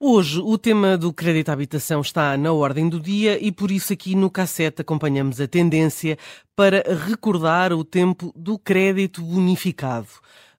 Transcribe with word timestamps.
Hoje 0.00 0.40
o 0.40 0.56
tema 0.56 0.96
do 0.96 1.12
crédito 1.12 1.50
à 1.50 1.52
habitação 1.52 2.00
está 2.00 2.34
na 2.38 2.50
ordem 2.50 2.88
do 2.88 2.98
dia 2.98 3.38
e 3.38 3.52
por 3.52 3.70
isso 3.70 3.92
aqui 3.92 4.14
no 4.14 4.30
cassete 4.30 4.80
acompanhamos 4.80 5.38
a 5.38 5.46
tendência 5.46 6.16
para 6.56 6.82
recordar 7.06 7.74
o 7.74 7.84
tempo 7.84 8.32
do 8.34 8.58
crédito 8.58 9.20
bonificado. 9.20 10.08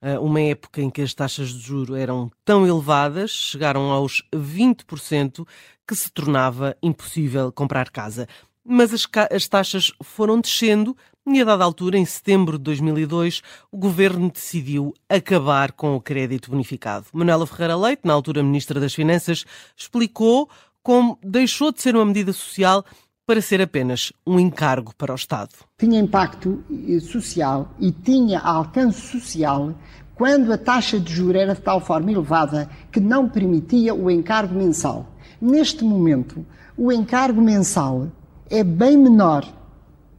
Ah, 0.04 0.20
uma 0.20 0.42
época 0.42 0.82
em 0.82 0.90
que 0.90 1.02
as 1.02 1.14
taxas 1.14 1.48
de 1.48 1.60
juro 1.60 1.96
eram 1.96 2.30
tão 2.44 2.68
elevadas, 2.68 3.32
chegaram 3.32 3.90
aos 3.90 4.22
20%, 4.36 5.48
que 5.88 5.96
se 5.96 6.12
tornava 6.12 6.76
impossível 6.84 7.54
comprar 7.54 7.90
casa. 7.90 8.28
Mas 8.66 8.94
as, 8.94 9.08
as 9.32 9.48
taxas 9.48 9.94
foram 10.02 10.42
descendo 10.42 10.96
e, 11.26 11.40
a 11.40 11.46
dada 11.46 11.64
altura, 11.64 11.98
em 11.98 12.04
setembro 12.04 12.58
de 12.58 12.66
2002, 12.66 13.42
o 13.72 13.78
governo 13.78 14.30
decidiu 14.30 14.94
acabar 15.08 15.72
com 15.72 15.96
o 15.96 16.02
crédito 16.02 16.52
bonificado. 16.52 17.06
Manuela 17.14 17.48
Ferreira 17.48 17.78
Leite, 17.78 18.02
na 18.04 18.12
altura 18.12 18.44
Ministra 18.44 18.82
das 18.82 18.94
Finanças, 18.94 19.46
explicou 19.76 20.50
como 20.82 21.18
deixou 21.24 21.72
de 21.72 21.82
ser 21.82 21.96
uma 21.96 22.06
medida 22.06 22.34
social 22.34 22.84
para 23.26 23.42
ser 23.42 23.62
apenas 23.62 24.12
um 24.28 24.38
encargo 24.38 24.94
para 24.96 25.14
o 25.14 25.16
Estado. 25.16 25.54
Tinha 25.78 26.00
impacto 26.00 26.62
eh, 26.70 27.00
social 27.00 27.74
e 27.80 27.92
tinha 27.92 28.40
alcance 28.40 29.00
social 29.00 29.74
quando 30.16 30.52
a 30.52 30.58
taxa 30.58 31.00
de 31.00 31.14
juros 31.14 31.42
era 31.42 31.56
de 31.56 31.62
tal 31.62 31.80
forma 31.80 32.12
elevada 32.12 32.70
que 32.92 33.00
não 33.00 33.28
permitia 33.28 33.94
o 33.94 34.10
encargo 34.10 34.56
mensal. 34.56 35.08
Neste 35.42 35.84
momento, 35.84 36.46
o 36.78 36.92
encargo 36.92 37.42
mensal 37.42 38.12
é 38.50 38.64
bem 38.64 38.98
menor 38.98 39.46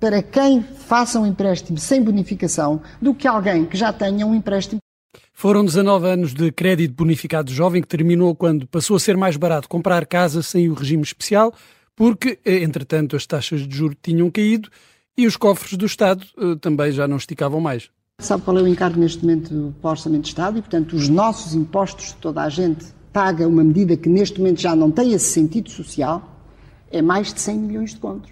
para 0.00 0.22
quem 0.22 0.62
faça 0.62 1.18
um 1.18 1.26
empréstimo 1.26 1.78
sem 1.78 2.02
bonificação 2.02 2.82
do 3.00 3.14
que 3.14 3.26
alguém 3.26 3.64
que 3.64 3.76
já 3.76 3.92
tenha 3.92 4.26
um 4.26 4.34
empréstimo. 4.34 4.80
Foram 5.32 5.64
19 5.64 6.06
anos 6.06 6.34
de 6.34 6.52
crédito 6.52 6.94
bonificado 6.94 7.52
jovem 7.52 7.80
que 7.80 7.88
terminou 7.88 8.34
quando 8.34 8.66
passou 8.66 8.96
a 8.96 9.00
ser 9.00 9.16
mais 9.16 9.36
barato 9.36 9.68
comprar 9.68 10.06
casa 10.06 10.42
sem 10.42 10.68
o 10.68 10.74
regime 10.74 11.02
especial, 11.02 11.54
porque, 11.96 12.38
eh, 12.44 12.62
entretanto, 12.62 13.16
as 13.16 13.26
taxas 13.26 13.66
de 13.66 13.76
juros 13.76 13.96
tinham 14.02 14.30
caído 14.30 14.68
e 15.16 15.26
os 15.26 15.36
cofres 15.36 15.76
do 15.76 15.86
Estado 15.86 16.24
eh, 16.38 16.56
também 16.60 16.92
já 16.92 17.08
não 17.08 17.16
esticavam 17.16 17.60
mais. 17.60 17.90
Sabe 18.24 18.42
qual 18.42 18.56
é 18.56 18.62
o 18.62 18.66
encargo 18.66 18.98
neste 18.98 19.22
momento 19.22 19.74
para 19.82 19.88
o 19.88 19.90
Orçamento 19.90 20.22
de 20.22 20.28
Estado? 20.28 20.56
E, 20.56 20.62
portanto, 20.62 20.94
os 20.94 21.10
nossos 21.10 21.52
impostos, 21.54 22.12
toda 22.20 22.40
a 22.42 22.48
gente 22.48 22.86
paga 23.12 23.46
uma 23.46 23.62
medida 23.62 23.98
que 23.98 24.08
neste 24.08 24.38
momento 24.38 24.62
já 24.62 24.74
não 24.74 24.90
tem 24.90 25.12
esse 25.12 25.26
sentido 25.26 25.68
social, 25.68 26.22
é 26.90 27.02
mais 27.02 27.34
de 27.34 27.40
100 27.40 27.58
milhões 27.58 27.90
de 27.90 27.98
contos. 27.98 28.30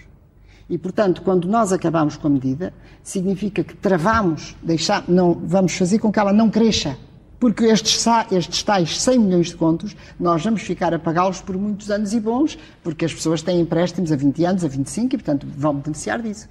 E, 0.71 0.79
portanto, 0.79 1.21
quando 1.21 1.47
nós 1.47 1.73
acabamos 1.73 2.17
com 2.17 2.29
a 2.29 2.31
medida, 2.31 2.73
significa 3.03 3.63
que 3.63 3.77
travamos, 3.77 4.57
deixar, 4.63 5.05
não, 5.07 5.35
vamos 5.35 5.75
fazer 5.75 5.99
com 5.99 6.11
que 6.11 6.19
ela 6.19 6.33
não 6.33 6.49
cresça. 6.49 6.97
Porque 7.39 7.65
estes, 7.65 8.07
estes 8.31 8.63
tais 8.63 8.99
100 8.99 9.19
milhões 9.19 9.49
de 9.49 9.57
contos, 9.57 9.95
nós 10.19 10.43
vamos 10.43 10.63
ficar 10.63 10.95
a 10.95 10.99
pagá-los 10.99 11.43
por 11.43 11.59
muitos 11.59 11.91
anos 11.91 12.15
e 12.15 12.21
bons, 12.21 12.57
porque 12.83 13.05
as 13.05 13.13
pessoas 13.13 13.43
têm 13.43 13.61
empréstimos 13.61 14.11
a 14.11 14.17
20 14.17 14.45
anos, 14.47 14.65
a 14.65 14.69
25 14.69 15.07
e, 15.07 15.19
portanto, 15.19 15.47
vão 15.55 15.75
beneficiar 15.75 16.23
disso. 16.23 16.49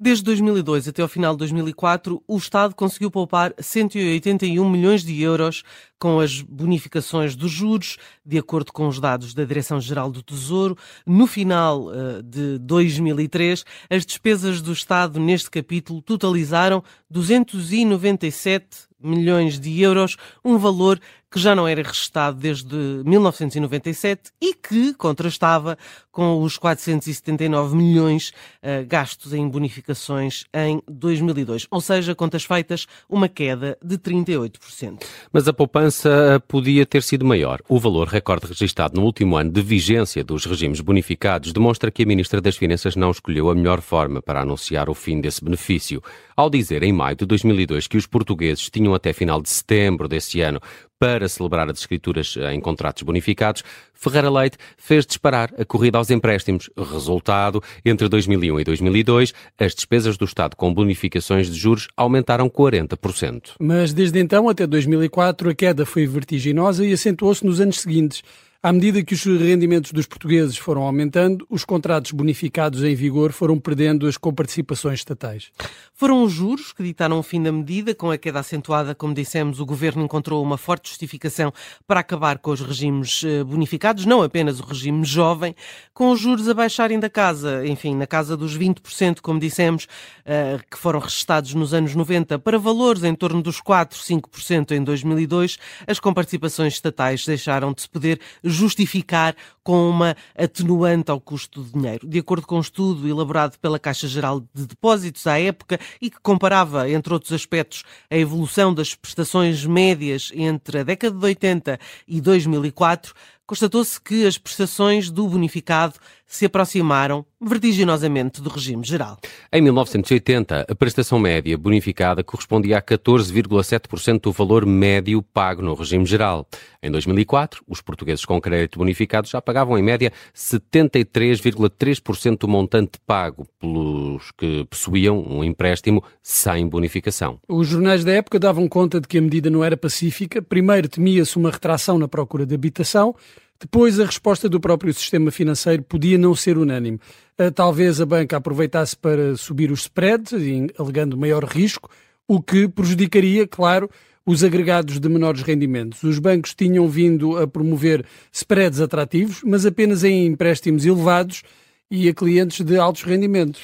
Desde 0.00 0.22
2002 0.22 0.86
até 0.86 1.02
ao 1.02 1.08
final 1.08 1.32
de 1.32 1.38
2004, 1.38 2.22
o 2.24 2.36
Estado 2.36 2.72
conseguiu 2.72 3.10
poupar 3.10 3.52
181 3.58 4.70
milhões 4.70 5.02
de 5.02 5.20
euros 5.20 5.64
com 5.98 6.20
as 6.20 6.40
bonificações 6.40 7.34
dos 7.34 7.50
juros, 7.50 7.96
de 8.24 8.38
acordo 8.38 8.72
com 8.72 8.86
os 8.86 9.00
dados 9.00 9.34
da 9.34 9.44
Direção-Geral 9.44 10.12
do 10.12 10.22
Tesouro. 10.22 10.78
No 11.04 11.26
final 11.26 11.86
uh, 11.86 12.22
de 12.22 12.58
2003, 12.58 13.64
as 13.90 14.06
despesas 14.06 14.62
do 14.62 14.72
Estado 14.72 15.18
neste 15.18 15.50
capítulo 15.50 16.00
totalizaram 16.00 16.80
297 17.10 18.88
milhões 19.00 19.58
de 19.58 19.80
euros, 19.80 20.16
um 20.44 20.58
valor 20.58 21.00
que 21.30 21.38
já 21.38 21.54
não 21.54 21.68
era 21.68 21.82
registado 21.82 22.38
desde 22.38 22.74
1997 23.04 24.30
e 24.40 24.54
que 24.54 24.94
contrastava 24.94 25.76
com 26.10 26.42
os 26.42 26.56
479 26.56 27.76
milhões 27.76 28.30
uh, 28.62 28.84
gastos 28.88 29.32
em 29.32 29.46
bonificações 29.48 30.44
em 30.52 30.82
2002. 30.88 31.66
Ou 31.70 31.80
seja, 31.80 32.14
contas 32.14 32.44
feitas, 32.44 32.86
uma 33.08 33.28
queda 33.28 33.78
de 33.84 33.98
38%. 33.98 35.04
Mas 35.32 35.46
a 35.46 35.52
poupança 35.52 36.42
podia 36.48 36.86
ter 36.86 37.02
sido 37.02 37.24
maior. 37.24 37.60
O 37.68 37.78
valor 37.78 38.08
recorde 38.08 38.46
registado 38.46 38.98
no 38.98 39.06
último 39.06 39.36
ano 39.36 39.50
de 39.50 39.60
vigência 39.60 40.24
dos 40.24 40.44
regimes 40.44 40.80
bonificados 40.80 41.52
demonstra 41.52 41.90
que 41.90 42.02
a 42.02 42.06
Ministra 42.06 42.40
das 42.40 42.56
Finanças 42.56 42.96
não 42.96 43.10
escolheu 43.10 43.50
a 43.50 43.54
melhor 43.54 43.80
forma 43.80 44.22
para 44.22 44.40
anunciar 44.40 44.88
o 44.88 44.94
fim 44.94 45.20
desse 45.20 45.44
benefício. 45.44 46.02
Ao 46.34 46.48
dizer 46.48 46.82
em 46.82 46.92
maio 46.92 47.16
de 47.16 47.26
2002 47.26 47.86
que 47.86 47.96
os 47.96 48.06
portugueses 48.06 48.70
tinham 48.70 48.87
até 48.94 49.12
final 49.12 49.40
de 49.40 49.48
setembro 49.48 50.08
desse 50.08 50.40
ano 50.40 50.60
para 50.98 51.28
celebrar 51.28 51.70
as 51.70 51.78
escrituras 51.78 52.36
em 52.52 52.60
contratos 52.60 53.02
bonificados, 53.02 53.62
Ferreira 53.94 54.30
Leite 54.30 54.56
fez 54.76 55.06
disparar 55.06 55.52
a 55.58 55.64
corrida 55.64 55.98
aos 55.98 56.10
empréstimos. 56.10 56.68
Resultado, 56.76 57.62
entre 57.84 58.08
2001 58.08 58.60
e 58.60 58.64
2002, 58.64 59.32
as 59.58 59.74
despesas 59.74 60.16
do 60.16 60.24
Estado 60.24 60.56
com 60.56 60.72
bonificações 60.74 61.48
de 61.48 61.58
juros 61.58 61.88
aumentaram 61.96 62.48
40%. 62.50 63.52
Mas 63.60 63.92
desde 63.92 64.18
então 64.20 64.48
até 64.48 64.66
2004 64.66 65.50
a 65.50 65.54
queda 65.54 65.86
foi 65.86 66.06
vertiginosa 66.06 66.84
e 66.84 66.92
acentuou-se 66.92 67.44
nos 67.46 67.60
anos 67.60 67.80
seguintes. 67.80 68.22
À 68.60 68.72
medida 68.72 69.04
que 69.04 69.14
os 69.14 69.24
rendimentos 69.24 69.92
dos 69.92 70.04
portugueses 70.04 70.56
foram 70.56 70.82
aumentando, 70.82 71.46
os 71.48 71.64
contratos 71.64 72.10
bonificados 72.10 72.82
em 72.82 72.92
vigor 72.92 73.30
foram 73.30 73.56
perdendo 73.56 74.08
as 74.08 74.16
comparticipações 74.16 74.98
estatais. 74.98 75.52
Foram 75.94 76.24
os 76.24 76.32
juros 76.32 76.72
que 76.72 76.82
ditaram 76.82 77.20
o 77.20 77.22
fim 77.22 77.40
da 77.40 77.52
medida, 77.52 77.94
com 77.94 78.10
a 78.10 78.18
queda 78.18 78.40
acentuada, 78.40 78.96
como 78.96 79.14
dissemos, 79.14 79.60
o 79.60 79.66
governo 79.66 80.02
encontrou 80.02 80.42
uma 80.42 80.58
forte 80.58 80.88
justificação 80.88 81.52
para 81.86 82.00
acabar 82.00 82.38
com 82.38 82.50
os 82.50 82.60
regimes 82.60 83.22
eh, 83.22 83.44
bonificados, 83.44 84.04
não 84.04 84.22
apenas 84.22 84.58
o 84.58 84.64
regime 84.64 85.04
jovem, 85.04 85.54
com 85.94 86.10
os 86.10 86.18
juros 86.18 86.48
a 86.48 86.54
baixarem 86.54 86.98
da 86.98 87.08
casa, 87.08 87.64
enfim, 87.64 87.94
na 87.94 88.08
casa 88.08 88.36
dos 88.36 88.58
20%, 88.58 89.20
como 89.20 89.38
dissemos, 89.38 89.86
eh, 90.26 90.58
que 90.68 90.76
foram 90.76 90.98
registados 90.98 91.54
nos 91.54 91.72
anos 91.72 91.94
90, 91.94 92.40
para 92.40 92.58
valores 92.58 93.04
em 93.04 93.14
torno 93.14 93.40
dos 93.40 93.60
4, 93.60 93.96
5% 93.96 94.72
em 94.72 94.82
2002, 94.82 95.58
as 95.86 96.00
comparticipações 96.00 96.74
estatais 96.74 97.24
deixaram 97.24 97.72
de 97.72 97.82
se 97.82 97.88
poder 97.88 98.20
justificar 98.48 99.34
com 99.62 99.88
uma 99.88 100.16
atenuante 100.36 101.10
ao 101.10 101.20
custo 101.20 101.62
do 101.62 101.78
dinheiro. 101.78 102.06
De 102.06 102.18
acordo 102.18 102.46
com 102.46 102.56
um 102.56 102.60
estudo 102.60 103.08
elaborado 103.08 103.58
pela 103.58 103.78
Caixa 103.78 104.08
Geral 104.08 104.40
de 104.54 104.66
Depósitos 104.66 105.26
à 105.26 105.38
época 105.38 105.78
e 106.00 106.10
que 106.10 106.20
comparava, 106.20 106.88
entre 106.90 107.12
outros 107.12 107.32
aspectos, 107.32 107.84
a 108.10 108.16
evolução 108.16 108.72
das 108.72 108.94
prestações 108.94 109.64
médias 109.64 110.30
entre 110.34 110.80
a 110.80 110.82
década 110.82 111.18
de 111.18 111.24
80 111.24 111.78
e 112.06 112.20
2004, 112.20 113.14
constatou-se 113.48 113.98
que 113.98 114.26
as 114.26 114.36
prestações 114.36 115.10
do 115.10 115.26
bonificado 115.26 115.94
se 116.26 116.44
aproximaram 116.44 117.24
vertiginosamente 117.40 118.42
do 118.42 118.50
regime 118.50 118.84
geral. 118.84 119.16
Em 119.50 119.62
1980, 119.62 120.66
a 120.68 120.74
prestação 120.74 121.18
média 121.18 121.56
bonificada 121.56 122.22
correspondia 122.22 122.76
a 122.76 122.82
14,7% 122.82 124.20
do 124.20 124.32
valor 124.32 124.66
médio 124.66 125.22
pago 125.22 125.62
no 125.62 125.72
regime 125.72 126.04
geral. 126.04 126.46
Em 126.82 126.90
2004, 126.90 127.64
os 127.66 127.80
portugueses 127.80 128.26
com 128.26 128.38
crédito 128.38 128.78
bonificado 128.78 129.26
já 129.26 129.40
pagavam 129.40 129.78
em 129.78 129.82
média 129.82 130.12
73,3% 130.34 132.40
do 132.40 132.48
montante 132.48 132.98
pago 133.06 133.46
pelos 133.58 134.30
que 134.32 134.66
possuíam 134.66 135.24
um 135.26 135.42
empréstimo 135.42 136.04
sem 136.22 136.68
bonificação. 136.68 137.40
Os 137.48 137.68
jornais 137.68 138.04
da 138.04 138.12
época 138.12 138.38
davam 138.38 138.68
conta 138.68 139.00
de 139.00 139.08
que 139.08 139.16
a 139.16 139.22
medida 139.22 139.48
não 139.48 139.64
era 139.64 139.78
pacífica. 139.78 140.42
Primeiro 140.42 140.88
temia-se 140.88 141.38
uma 141.38 141.50
retração 141.50 141.98
na 141.98 142.06
procura 142.06 142.44
de 142.44 142.54
habitação 142.54 143.14
depois, 143.60 143.98
a 143.98 144.04
resposta 144.04 144.48
do 144.48 144.60
próprio 144.60 144.94
sistema 144.94 145.32
financeiro 145.32 145.82
podia 145.82 146.16
não 146.16 146.32
ser 146.34 146.56
unânime. 146.56 147.00
Ah, 147.36 147.50
talvez 147.50 148.00
a 148.00 148.06
banca 148.06 148.36
aproveitasse 148.36 148.96
para 148.96 149.36
subir 149.36 149.72
os 149.72 149.80
spreads, 149.80 150.32
alegando 150.78 151.16
maior 151.16 151.44
risco, 151.44 151.90
o 152.26 152.40
que 152.40 152.68
prejudicaria, 152.68 153.48
claro, 153.48 153.90
os 154.24 154.44
agregados 154.44 155.00
de 155.00 155.08
menores 155.08 155.42
rendimentos. 155.42 156.04
Os 156.04 156.20
bancos 156.20 156.54
tinham 156.54 156.86
vindo 156.88 157.36
a 157.36 157.48
promover 157.48 158.04
spreads 158.30 158.80
atrativos, 158.80 159.40
mas 159.44 159.66
apenas 159.66 160.04
em 160.04 160.26
empréstimos 160.26 160.84
elevados 160.84 161.42
e 161.90 162.08
a 162.08 162.14
clientes 162.14 162.64
de 162.64 162.78
altos 162.78 163.02
rendimentos 163.02 163.60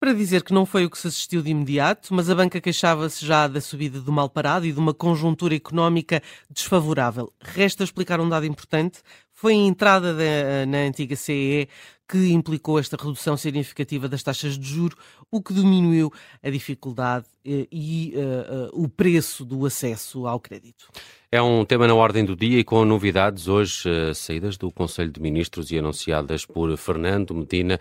para 0.00 0.14
dizer 0.14 0.42
que 0.42 0.54
não 0.54 0.64
foi 0.64 0.86
o 0.86 0.90
que 0.90 0.98
se 0.98 1.08
assistiu 1.08 1.42
de 1.42 1.50
imediato, 1.50 2.14
mas 2.14 2.30
a 2.30 2.34
banca 2.34 2.58
queixava-se 2.58 3.24
já 3.24 3.46
da 3.46 3.60
subida 3.60 4.00
do 4.00 4.10
mal 4.10 4.30
parado 4.30 4.64
e 4.64 4.72
de 4.72 4.78
uma 4.78 4.94
conjuntura 4.94 5.54
económica 5.54 6.22
desfavorável. 6.48 7.30
Resta 7.38 7.84
explicar 7.84 8.18
um 8.18 8.28
dado 8.28 8.46
importante. 8.46 9.00
Foi 9.40 9.54
a 9.54 9.56
entrada 9.56 10.12
da, 10.12 10.66
na 10.66 10.80
antiga 10.80 11.16
CE 11.16 11.66
que 12.06 12.30
implicou 12.30 12.78
esta 12.78 12.94
redução 12.94 13.38
significativa 13.38 14.06
das 14.06 14.22
taxas 14.22 14.58
de 14.58 14.68
juro, 14.68 14.94
o 15.30 15.40
que 15.40 15.54
diminuiu 15.54 16.12
a 16.42 16.50
dificuldade 16.50 17.24
eh, 17.42 17.66
e 17.72 18.12
uh, 18.16 18.68
o 18.82 18.86
preço 18.86 19.42
do 19.42 19.64
acesso 19.64 20.26
ao 20.26 20.38
crédito. 20.38 20.88
É 21.32 21.40
um 21.40 21.64
tema 21.64 21.86
na 21.86 21.94
ordem 21.94 22.22
do 22.22 22.36
dia 22.36 22.58
e 22.58 22.64
com 22.64 22.84
novidades 22.84 23.48
hoje 23.48 23.88
saídas 24.14 24.58
do 24.58 24.70
Conselho 24.70 25.10
de 25.10 25.22
Ministros 25.22 25.70
e 25.70 25.78
anunciadas 25.78 26.44
por 26.44 26.76
Fernando 26.76 27.34
Medina, 27.34 27.78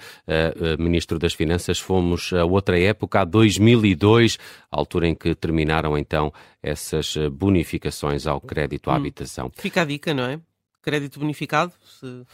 Ministro 0.77 1.19
das 1.19 1.33
Finanças. 1.33 1.79
Fomos 1.79 2.31
a 2.31 2.45
outra 2.45 2.79
época, 2.79 3.21
a 3.21 3.25
2002, 3.25 4.37
a 4.71 4.77
altura 4.77 5.07
em 5.07 5.15
que 5.15 5.33
terminaram 5.33 5.97
então 5.97 6.31
essas 6.61 7.17
bonificações 7.33 8.27
ao 8.27 8.39
crédito 8.39 8.91
à 8.91 8.93
hum. 8.93 8.97
habitação. 8.97 9.51
Fica 9.55 9.81
a 9.81 9.85
dica, 9.85 10.13
não 10.13 10.25
é? 10.25 10.39
Crédito 10.81 11.19
bonificado? 11.19 11.71
Se, 11.99 12.25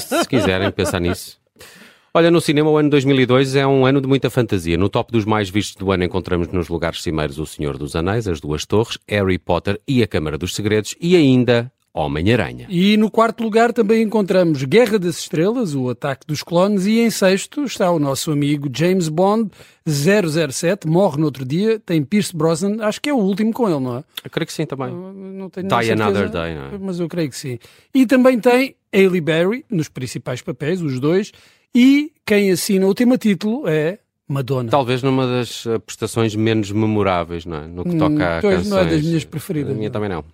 se 0.22 0.28
quiserem 0.28 0.70
pensar 0.70 1.00
nisso. 1.00 1.38
Olha, 2.12 2.30
no 2.30 2.40
cinema, 2.40 2.70
o 2.70 2.76
ano 2.76 2.88
2002 2.90 3.54
é 3.54 3.66
um 3.66 3.84
ano 3.84 4.00
de 4.00 4.08
muita 4.08 4.30
fantasia. 4.30 4.78
No 4.78 4.88
top 4.88 5.12
dos 5.12 5.24
mais 5.24 5.50
vistos 5.50 5.76
do 5.76 5.92
ano 5.92 6.04
encontramos 6.04 6.48
nos 6.48 6.68
lugares 6.68 7.02
cimeiros 7.02 7.38
O 7.38 7.46
Senhor 7.46 7.76
dos 7.76 7.94
Anéis, 7.94 8.26
As 8.26 8.40
Duas 8.40 8.64
Torres, 8.64 8.98
Harry 9.08 9.38
Potter 9.38 9.80
e 9.86 10.02
A 10.02 10.06
Câmara 10.06 10.38
dos 10.38 10.54
Segredos 10.54 10.96
e 11.00 11.14
ainda 11.14 11.70
Homem-Aranha. 11.98 12.66
E 12.68 12.96
no 12.96 13.10
quarto 13.10 13.42
lugar 13.42 13.72
também 13.72 14.02
encontramos 14.02 14.62
Guerra 14.64 14.98
das 14.98 15.18
Estrelas, 15.18 15.74
o 15.74 15.90
Ataque 15.90 16.26
dos 16.26 16.42
Clones, 16.42 16.86
e 16.86 17.00
em 17.00 17.10
sexto 17.10 17.64
está 17.64 17.90
o 17.90 17.98
nosso 17.98 18.30
amigo 18.30 18.68
James 18.72 19.08
Bond 19.08 19.50
007, 19.86 20.86
morre 20.86 21.18
no 21.18 21.24
outro 21.24 21.44
dia, 21.44 21.80
tem 21.80 22.02
Pierce 22.02 22.36
Brosnan, 22.36 22.82
acho 22.84 23.00
que 23.00 23.08
é 23.08 23.12
o 23.12 23.18
último 23.18 23.52
com 23.52 23.68
ele, 23.68 23.80
não 23.80 23.96
é? 23.96 24.04
Eu 24.24 24.30
creio 24.30 24.46
que 24.46 24.52
sim 24.52 24.66
também. 24.66 24.90
Não, 24.90 25.12
não 25.12 25.50
tenho 25.50 25.66
Die 25.66 25.92
Another 25.92 26.30
Day, 26.30 26.54
não 26.54 26.64
é? 26.66 26.78
Mas 26.78 27.00
eu 27.00 27.08
creio 27.08 27.30
que 27.30 27.36
sim. 27.36 27.58
E 27.94 28.06
também 28.06 28.38
tem 28.38 28.76
Hailey 28.92 29.20
Berry, 29.20 29.64
nos 29.70 29.88
principais 29.88 30.40
papéis, 30.40 30.80
os 30.80 31.00
dois, 31.00 31.32
e 31.74 32.12
quem 32.24 32.50
assina 32.50 32.86
o 32.86 32.94
tema 32.94 33.18
título 33.18 33.68
é 33.68 33.98
Madonna. 34.28 34.70
Talvez 34.70 35.02
numa 35.02 35.26
das 35.26 35.66
eh, 35.66 35.78
prestações 35.78 36.36
menos 36.36 36.70
memoráveis, 36.70 37.46
não 37.46 37.56
é? 37.56 37.66
No 37.66 37.82
que 37.82 37.96
toca 37.96 38.12
hum, 38.12 38.22
a 38.22 38.40
canções. 38.42 38.68
não 38.68 38.78
é 38.78 38.84
das 38.84 39.02
minhas 39.02 39.24
preferidas. 39.24 39.72
A 39.72 39.74
minha 39.74 39.88
não. 39.88 39.92
também 39.92 40.08
não. 40.08 40.24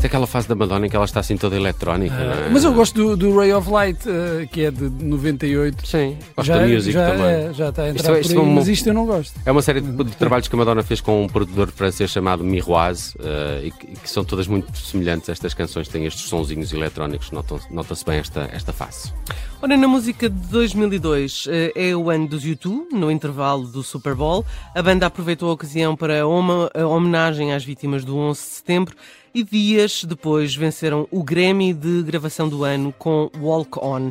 Isto 0.00 0.06
é 0.06 0.08
aquela 0.08 0.26
fase 0.26 0.48
da 0.48 0.54
Madonna 0.54 0.86
em 0.86 0.88
que 0.88 0.96
ela 0.96 1.04
está 1.04 1.20
assim 1.20 1.36
toda 1.36 1.54
eletrónica. 1.56 2.14
Uh, 2.14 2.46
é? 2.46 2.48
Mas 2.48 2.64
eu 2.64 2.72
gosto 2.72 2.94
do, 2.94 3.16
do 3.18 3.38
Ray 3.38 3.52
of 3.52 3.70
Light, 3.70 4.00
uh, 4.08 4.48
que 4.48 4.64
é 4.64 4.70
de 4.70 4.88
98. 4.88 5.86
Sim, 5.86 6.16
gosto 6.34 6.48
da 6.48 6.66
music 6.66 6.92
já 6.92 7.10
também. 7.10 7.26
É, 7.26 7.52
já 7.52 7.68
está 7.68 7.82
a 7.82 7.90
entrar 7.90 8.00
isto, 8.00 8.14
é, 8.14 8.20
isto 8.22 8.40
aí, 8.40 8.54
mas 8.54 8.66
isto 8.66 8.88
eu 8.88 8.94
não 8.94 9.04
gosto. 9.04 9.38
É 9.44 9.52
uma 9.52 9.60
série 9.60 9.82
de, 9.82 9.92
de, 9.92 10.16
trabalhos 10.16 10.48
que 10.48 10.54
a 10.54 10.58
Madonna 10.58 10.82
fez 10.82 11.02
com 11.02 11.22
um 11.22 11.28
produtor 11.28 11.70
francês 11.70 12.10
chamado 12.10 12.42
Miroise 12.42 13.14
uh, 13.18 13.62
e, 13.62 13.70
que, 13.72 13.86
e, 13.88 13.96
que, 13.96 14.08
são 14.08 14.24
todas 14.24 14.46
muito 14.46 14.74
semelhantes. 14.78 15.28
Estas 15.28 15.52
canções 15.52 15.86
têm 15.86 16.06
estes 16.06 16.30
sonzinhos 16.30 16.72
eletrónicos, 16.72 17.30
nota-se 17.30 18.02
bem 18.06 18.20
esta, 18.20 18.48
esta 18.54 18.72
face. 18.72 19.12
Ora, 19.60 19.76
na 19.76 19.86
música 19.86 20.30
de 20.30 20.48
2002 20.48 21.46
é 21.74 21.94
o 21.94 22.08
ano 22.08 22.26
dos 22.26 22.42
YouTube, 22.46 22.88
no 22.90 23.10
intervalo 23.10 23.66
do 23.66 23.82
Super 23.82 24.14
Bowl. 24.14 24.46
A 24.74 24.80
banda 24.80 25.04
aproveitou 25.04 25.50
a 25.50 25.52
ocasião 25.52 25.94
para 25.94 26.26
uma 26.26 26.70
homenagem 26.74 27.52
às 27.52 27.62
vítimas 27.62 28.02
do 28.02 28.16
11 28.16 28.40
de 28.40 28.46
setembro 28.46 28.96
e 29.34 29.42
dias 29.42 30.04
depois 30.04 30.54
venceram 30.54 31.06
o 31.10 31.22
Grammy 31.22 31.72
de 31.72 32.02
gravação 32.02 32.48
do 32.48 32.64
ano 32.64 32.94
com 32.98 33.30
Walk 33.40 33.78
On. 33.80 34.10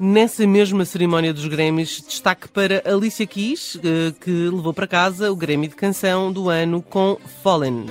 Nessa 0.00 0.46
mesma 0.46 0.84
cerimónia 0.84 1.32
dos 1.32 1.46
Grammys, 1.46 2.02
destaque 2.06 2.48
para 2.48 2.82
Alicia 2.84 3.26
Keys, 3.26 3.78
eh, 3.82 4.12
que 4.20 4.30
levou 4.30 4.74
para 4.74 4.88
casa 4.88 5.30
o 5.30 5.36
Grammy 5.36 5.68
de 5.68 5.76
canção 5.76 6.32
do 6.32 6.48
ano 6.48 6.82
com 6.82 7.16
Fallen. 7.42 7.86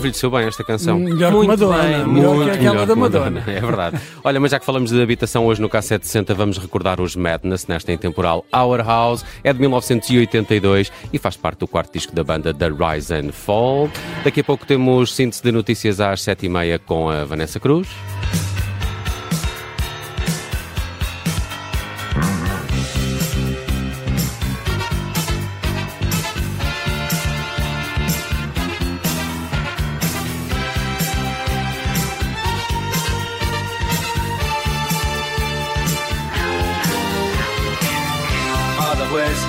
Envelheceu 0.00 0.30
bem 0.30 0.46
esta 0.46 0.64
canção. 0.64 0.98
Melhor 0.98 1.30
muito 1.32 1.42
que 1.42 1.64
Madonna. 1.64 1.82
Bem, 1.82 2.06
melhor 2.06 2.34
muito 2.34 2.50
que 2.50 2.56
aquela 2.56 2.72
melhor 2.72 2.86
da 2.86 2.96
Madonna. 2.96 3.30
Madonna. 3.30 3.52
É 3.56 3.60
verdade. 3.60 4.00
Olha, 4.24 4.40
mas 4.40 4.50
já 4.50 4.58
que 4.58 4.64
falamos 4.64 4.90
de 4.90 5.02
habitação 5.02 5.44
hoje 5.46 5.60
no 5.60 5.68
K760, 5.68 6.34
vamos 6.34 6.58
recordar 6.58 7.00
os 7.00 7.14
Madness 7.14 7.66
nesta 7.66 7.92
intemporal 7.92 8.44
Our 8.54 8.82
House. 8.84 9.24
É 9.44 9.52
de 9.52 9.60
1982 9.60 10.90
e 11.12 11.18
faz 11.18 11.36
parte 11.36 11.58
do 11.58 11.68
quarto 11.68 11.92
disco 11.92 12.14
da 12.14 12.24
banda 12.24 12.54
The 12.54 12.68
Rise 12.68 13.14
and 13.14 13.32
Fall. 13.32 13.90
Daqui 14.24 14.40
a 14.40 14.44
pouco 14.44 14.64
temos 14.66 15.14
síntese 15.14 15.42
de 15.42 15.52
notícias 15.52 16.00
às 16.00 16.22
sete 16.22 16.46
e 16.46 16.48
meia 16.48 16.78
com 16.78 17.10
a 17.10 17.24
Vanessa 17.24 17.60
Cruz. 17.60 17.88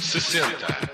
sessenta. 0.00 0.87